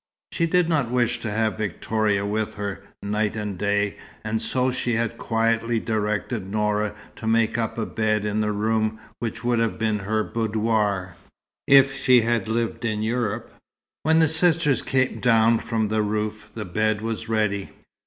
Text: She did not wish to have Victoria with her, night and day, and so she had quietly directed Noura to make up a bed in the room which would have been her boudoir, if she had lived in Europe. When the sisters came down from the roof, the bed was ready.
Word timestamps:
She 0.31 0.47
did 0.47 0.67
not 0.67 0.89
wish 0.89 1.19
to 1.19 1.29
have 1.29 1.59
Victoria 1.59 2.25
with 2.25 2.55
her, 2.55 2.83
night 3.03 3.35
and 3.35 3.55
day, 3.55 3.97
and 4.23 4.41
so 4.41 4.71
she 4.71 4.93
had 4.95 5.15
quietly 5.19 5.79
directed 5.79 6.47
Noura 6.49 6.95
to 7.17 7.27
make 7.27 7.55
up 7.55 7.77
a 7.77 7.85
bed 7.85 8.25
in 8.25 8.41
the 8.41 8.51
room 8.51 8.99
which 9.19 9.43
would 9.43 9.59
have 9.59 9.77
been 9.77 9.99
her 9.99 10.23
boudoir, 10.23 11.17
if 11.67 11.95
she 11.95 12.21
had 12.23 12.47
lived 12.47 12.83
in 12.83 13.03
Europe. 13.03 13.53
When 14.01 14.17
the 14.17 14.27
sisters 14.27 14.81
came 14.81 15.19
down 15.19 15.59
from 15.59 15.89
the 15.89 16.01
roof, 16.01 16.49
the 16.55 16.65
bed 16.65 17.01
was 17.01 17.29
ready. 17.29 17.69